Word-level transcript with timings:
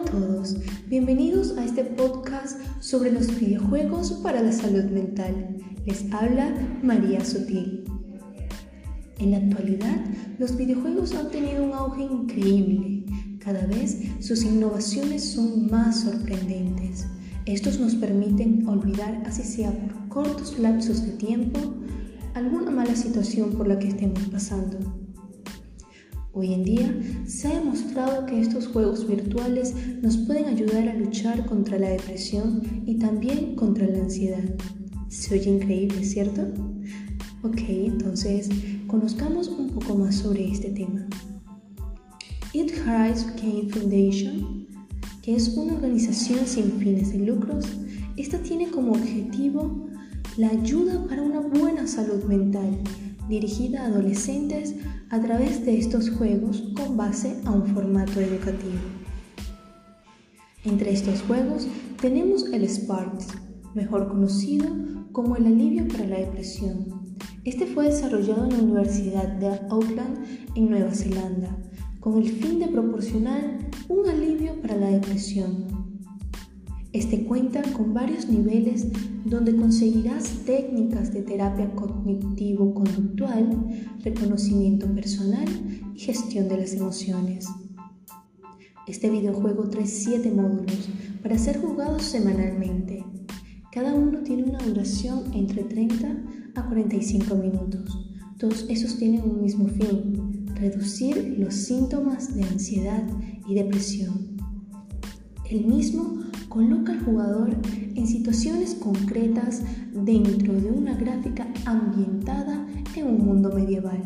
a 0.00 0.04
todos, 0.04 0.56
bienvenidos 0.86 1.56
a 1.58 1.64
este 1.64 1.84
podcast 1.84 2.58
sobre 2.80 3.12
los 3.12 3.38
videojuegos 3.38 4.12
para 4.22 4.40
la 4.40 4.52
salud 4.52 4.84
mental. 4.84 5.58
Les 5.84 6.10
habla 6.12 6.54
María 6.82 7.22
Sutil. 7.22 7.84
En 9.18 9.32
la 9.32 9.38
actualidad, 9.38 10.00
los 10.38 10.56
videojuegos 10.56 11.14
han 11.14 11.30
tenido 11.30 11.64
un 11.64 11.74
auge 11.74 12.04
increíble. 12.04 13.04
Cada 13.40 13.66
vez 13.66 13.98
sus 14.20 14.42
innovaciones 14.42 15.22
son 15.22 15.70
más 15.70 16.00
sorprendentes. 16.00 17.06
Estos 17.44 17.78
nos 17.78 17.94
permiten 17.94 18.66
olvidar, 18.66 19.22
así 19.26 19.42
sea 19.42 19.70
por 19.70 20.08
cortos 20.08 20.58
lapsos 20.58 21.04
de 21.04 21.12
tiempo, 21.12 21.60
alguna 22.32 22.70
mala 22.70 22.96
situación 22.96 23.50
por 23.50 23.68
la 23.68 23.78
que 23.78 23.88
estemos 23.88 24.22
pasando. 24.28 24.78
Hoy 26.32 26.54
en 26.54 26.62
día 26.62 26.94
se 27.26 27.48
ha 27.48 27.58
demostrado 27.58 28.24
que 28.24 28.40
estos 28.40 28.68
juegos 28.68 29.08
virtuales 29.08 29.74
nos 30.00 30.16
pueden 30.16 30.44
ayudar 30.44 30.88
a 30.88 30.94
luchar 30.94 31.44
contra 31.44 31.76
la 31.76 31.88
depresión 31.88 32.62
y 32.86 33.00
también 33.00 33.56
contra 33.56 33.88
la 33.88 33.98
ansiedad. 33.98 34.44
Se 35.08 35.34
oye 35.34 35.50
increíble, 35.50 36.04
¿cierto? 36.04 36.42
Ok, 37.42 37.58
entonces 37.68 38.48
conozcamos 38.86 39.48
un 39.48 39.70
poco 39.70 39.96
más 39.96 40.14
sobre 40.14 40.48
este 40.48 40.70
tema. 40.70 41.04
It 42.52 42.70
Rise 42.70 43.26
Game 43.42 43.68
Foundation, 43.68 44.68
que 45.22 45.34
es 45.34 45.48
una 45.56 45.74
organización 45.74 46.46
sin 46.46 46.70
fines 46.78 47.12
de 47.12 47.26
lucros, 47.26 47.64
esta 48.16 48.38
tiene 48.38 48.70
como 48.70 48.92
objetivo 48.92 49.88
la 50.36 50.50
ayuda 50.50 51.04
para 51.08 51.22
una 51.22 51.40
buena 51.40 51.88
salud 51.88 52.22
mental 52.24 52.78
dirigida 53.30 53.82
a 53.82 53.86
adolescentes 53.86 54.74
a 55.08 55.20
través 55.20 55.64
de 55.64 55.78
estos 55.78 56.10
juegos 56.10 56.64
con 56.76 56.96
base 56.96 57.40
a 57.44 57.52
un 57.52 57.64
formato 57.68 58.20
educativo. 58.20 58.80
Entre 60.64 60.92
estos 60.92 61.22
juegos 61.22 61.66
tenemos 62.00 62.52
el 62.52 62.68
Sparks, 62.68 63.28
mejor 63.74 64.08
conocido 64.08 64.66
como 65.12 65.36
el 65.36 65.46
alivio 65.46 65.86
para 65.86 66.06
la 66.06 66.18
depresión. 66.18 67.16
Este 67.44 67.66
fue 67.66 67.86
desarrollado 67.86 68.44
en 68.44 68.50
la 68.50 68.62
Universidad 68.64 69.28
de 69.28 69.48
Auckland 69.70 70.18
en 70.56 70.68
Nueva 70.68 70.92
Zelanda 70.92 71.56
con 72.00 72.18
el 72.18 72.28
fin 72.30 72.58
de 72.58 72.66
proporcionar 72.66 73.58
un 73.88 74.08
alivio 74.08 74.60
para 74.60 74.76
la 74.76 74.88
depresión. 74.88 75.89
Este 76.92 77.24
cuenta 77.24 77.62
con 77.72 77.94
varios 77.94 78.28
niveles 78.28 78.88
donde 79.24 79.54
conseguirás 79.54 80.28
técnicas 80.44 81.12
de 81.12 81.22
terapia 81.22 81.72
cognitivo-conductual, 81.76 83.96
reconocimiento 84.02 84.92
personal 84.92 85.46
y 85.94 86.00
gestión 86.00 86.48
de 86.48 86.56
las 86.56 86.74
emociones. 86.74 87.46
Este 88.88 89.08
videojuego 89.08 89.68
trae 89.68 89.86
7 89.86 90.32
módulos 90.32 90.88
para 91.22 91.38
ser 91.38 91.60
jugados 91.60 92.02
semanalmente. 92.02 93.04
Cada 93.70 93.94
uno 93.94 94.24
tiene 94.24 94.42
una 94.42 94.58
duración 94.58 95.32
entre 95.32 95.62
30 95.62 96.24
a 96.56 96.66
45 96.66 97.36
minutos. 97.36 98.10
Todos 98.36 98.66
esos 98.68 98.96
tienen 98.96 99.22
un 99.22 99.42
mismo 99.42 99.68
fin, 99.68 100.44
reducir 100.56 101.36
los 101.38 101.54
síntomas 101.54 102.34
de 102.34 102.42
ansiedad 102.42 103.06
y 103.46 103.54
depresión. 103.54 104.39
El 105.50 105.66
mismo 105.66 106.20
coloca 106.48 106.92
al 106.92 107.04
jugador 107.04 107.56
en 107.96 108.06
situaciones 108.06 108.76
concretas 108.76 109.62
dentro 109.92 110.52
de 110.52 110.70
una 110.70 110.94
gráfica 110.94 111.44
ambientada 111.64 112.68
en 112.94 113.06
un 113.08 113.26
mundo 113.26 113.50
medieval, 113.52 114.00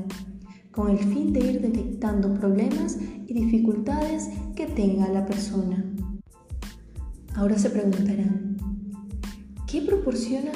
con 0.70 0.90
el 0.90 0.98
fin 1.00 1.34
de 1.34 1.40
ir 1.40 1.60
detectando 1.60 2.32
problemas 2.32 2.98
y 3.26 3.34
dificultades 3.34 4.30
que 4.56 4.68
tenga 4.68 5.06
la 5.10 5.26
persona. 5.26 5.84
Ahora 7.34 7.58
se 7.58 7.68
preguntarán, 7.68 8.56
¿qué 9.66 9.82
proporcionan 9.82 10.54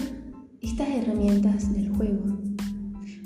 estas 0.63 0.89
herramientas 0.89 1.71
del 1.71 1.91
juego? 1.91 2.39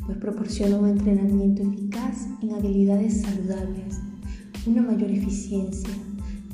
Pues 0.05 0.19
proporciona 0.19 0.79
un 0.79 0.89
entrenamiento 0.89 1.63
eficaz 1.63 2.27
en 2.43 2.55
habilidades 2.55 3.23
saludables, 3.23 4.01
una 4.67 4.83
mayor 4.83 5.13
eficiencia, 5.13 5.91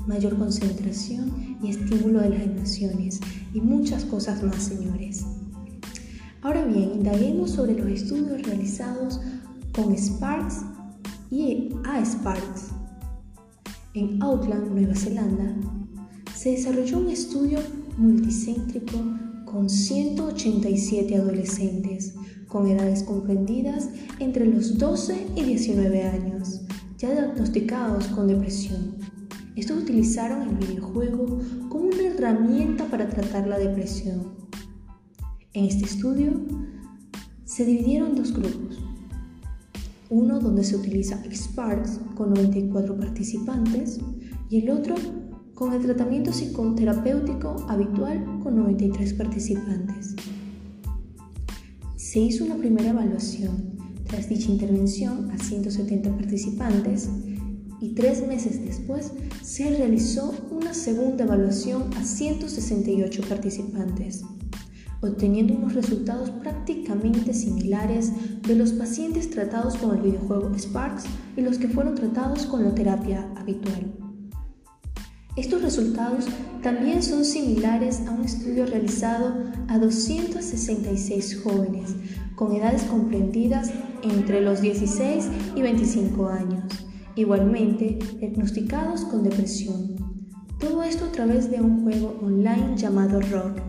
mayor 0.09 0.37
concentración 0.39 1.59
y 1.63 1.69
estímulo 1.69 2.21
de 2.21 2.31
las 2.31 2.43
emociones 2.43 3.21
y 3.53 3.61
muchas 3.61 4.05
cosas 4.05 4.43
más, 4.43 4.63
señores. 4.63 5.25
Ahora 6.43 6.65
bien, 6.65 6.93
indaguemos 6.95 7.51
sobre 7.53 7.75
los 7.75 7.89
estudios 7.89 8.43
realizados 8.43 9.21
con 9.73 9.95
Sparks 9.97 10.63
y 11.31 11.71
a 11.85 12.05
Sparks. 12.05 12.71
En 13.95 14.23
Auckland, 14.23 14.71
Nueva 14.71 14.95
Zelanda, 14.95 15.55
se 16.35 16.53
desarrolló 16.53 16.99
un 16.99 17.11
estudio 17.11 17.59
multicéntrico 17.97 18.99
con 19.45 19.69
187 19.69 21.17
adolescentes 21.17 22.15
con 22.49 22.67
edades 22.67 23.03
comprendidas 23.03 23.91
entre 24.19 24.47
los 24.47 24.79
12 24.79 25.27
y 25.37 25.43
19 25.43 26.03
años, 26.05 26.63
ya 26.97 27.11
diagnosticados 27.13 28.07
con 28.09 28.27
depresión. 28.27 28.98
Estos 29.59 29.83
utilizaron 29.83 30.49
el 30.49 30.55
videojuego 30.55 31.41
como 31.69 31.87
una 31.87 32.03
herramienta 32.03 32.85
para 32.85 33.09
tratar 33.09 33.49
la 33.49 33.59
depresión. 33.59 34.35
En 35.53 35.65
este 35.65 35.85
estudio 35.85 36.31
se 37.45 37.65
dividieron 37.65 38.15
dos 38.15 38.33
grupos. 38.33 38.79
Uno 40.11 40.39
donde 40.39 40.63
se 40.63 40.77
utiliza 40.77 41.21
Sparks 41.29 41.99
con 42.15 42.35
94 42.35 42.97
participantes 43.01 43.99
y 44.49 44.59
el 44.61 44.71
otro 44.71 44.95
con 45.55 45.73
el 45.73 45.83
tratamiento 45.83 46.33
psicoterapéutico 46.33 47.57
habitual 47.69 48.39
con 48.41 48.55
93 48.55 49.13
participantes. 49.15 50.15
Se 51.97 52.21
hizo 52.21 52.45
una 52.45 52.55
primera 52.55 52.91
evaluación 52.91 53.77
tras 54.05 54.29
dicha 54.29 54.53
intervención 54.53 55.33
a 55.33 55.39
170 55.39 56.15
participantes 56.15 57.09
y 57.81 57.95
tres 57.95 58.25
meses 58.27 58.65
después 58.65 59.13
se 59.59 59.77
realizó 59.77 60.33
una 60.53 60.73
segunda 60.73 61.25
evaluación 61.25 61.93
a 61.97 62.05
168 62.05 63.23
participantes, 63.29 64.23
obteniendo 65.01 65.53
unos 65.53 65.75
resultados 65.75 66.31
prácticamente 66.31 67.35
similares 67.35 68.13
de 68.43 68.55
los 68.55 68.71
pacientes 68.71 69.31
tratados 69.31 69.77
con 69.77 69.97
el 69.97 70.03
videojuego 70.03 70.57
Sparks 70.57 71.07
y 71.37 71.41
los 71.41 71.59
que 71.59 71.67
fueron 71.67 71.97
tratados 71.97 72.47
con 72.47 72.63
la 72.63 72.73
terapia 72.73 73.29
habitual. 73.35 73.93
Estos 75.35 75.61
resultados 75.61 76.27
también 76.63 77.03
son 77.03 77.25
similares 77.25 78.03
a 78.07 78.13
un 78.13 78.25
estudio 78.25 78.65
realizado 78.65 79.43
a 79.67 79.77
266 79.77 81.41
jóvenes 81.43 81.97
con 82.37 82.55
edades 82.55 82.85
comprendidas 82.85 83.73
entre 84.05 84.41
los 84.41 84.61
16 84.61 85.25
y 85.57 85.63
25 85.63 86.29
años 86.29 86.88
igualmente 87.19 87.99
diagnosticados 88.21 89.05
con 89.05 89.25
depresión. 89.25 89.97
Todo 90.61 90.85
esto 90.85 91.05
a 91.07 91.13
través 91.13 91.51
de 91.51 91.61
un 91.61 91.83
juego 91.83 92.17
online 92.23 92.77
llamado 92.77 93.21
Rock, 93.21 93.61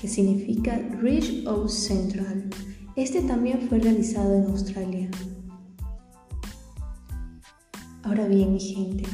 que 0.00 0.08
significa 0.08 0.78
Ridge 1.02 1.46
of 1.46 1.70
Central. 1.70 2.48
Este 2.96 3.20
también 3.20 3.60
fue 3.68 3.78
realizado 3.78 4.34
en 4.34 4.44
Australia. 4.44 5.10
Ahora 8.02 8.26
bien, 8.26 8.54
mi 8.54 8.60
gente, 8.60 9.04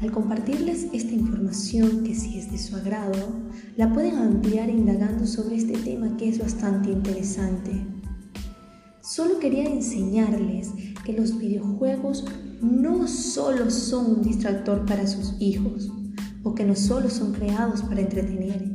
al 0.00 0.10
compartirles 0.10 0.88
esta 0.92 1.12
información 1.12 2.02
que 2.02 2.16
si 2.16 2.38
es 2.38 2.50
de 2.50 2.58
su 2.58 2.74
agrado, 2.74 3.28
la 3.76 3.92
pueden 3.92 4.16
ampliar 4.16 4.68
indagando 4.68 5.26
sobre 5.26 5.56
este 5.56 5.78
tema 5.78 6.16
que 6.16 6.28
es 6.28 6.40
bastante 6.40 6.90
interesante. 6.90 7.86
Solo 9.00 9.38
quería 9.38 9.64
enseñarles 9.64 10.70
que 11.04 11.12
los 11.12 11.38
videojuegos 11.38 12.24
no 12.60 13.06
solo 13.06 13.70
son 13.70 14.06
un 14.06 14.22
distractor 14.22 14.86
para 14.86 15.06
sus 15.06 15.34
hijos 15.38 15.90
o 16.42 16.54
que 16.54 16.64
no 16.64 16.74
solo 16.74 17.10
son 17.10 17.32
creados 17.32 17.82
para 17.82 18.00
entretener, 18.00 18.74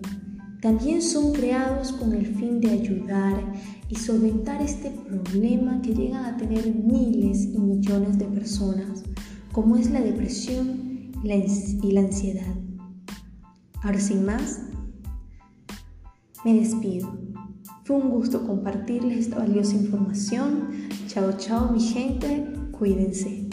también 0.62 1.02
son 1.02 1.32
creados 1.34 1.92
con 1.94 2.14
el 2.14 2.26
fin 2.36 2.60
de 2.60 2.72
ayudar 2.72 3.54
y 3.88 3.96
solventar 3.96 4.62
este 4.62 4.92
problema 4.92 5.82
que 5.82 5.94
llegan 5.94 6.26
a 6.26 6.38
tener 6.38 6.76
miles 6.76 7.46
y 7.46 7.58
millones 7.58 8.18
de 8.18 8.26
personas, 8.26 9.04
como 9.52 9.78
es 9.78 9.90
la 9.90 10.02
depresión 10.02 11.12
y 11.24 11.92
la 11.92 12.02
ansiedad. 12.02 12.56
Ahora 13.82 14.00
sin 14.00 14.26
más, 14.26 14.62
me 16.44 16.54
despido. 16.54 17.29
Fue 17.90 17.98
un 17.98 18.12
gusto 18.12 18.46
compartirles 18.46 19.18
esta 19.18 19.40
valiosa 19.40 19.76
información. 19.76 20.90
Chao, 21.08 21.34
chao 21.40 21.72
mi 21.72 21.82
gente, 21.82 22.46
cuídense. 22.70 23.49